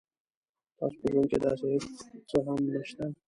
[0.77, 1.85] تاسو په ژوند کې داسې هیڅ
[2.29, 3.03] څه هم نشته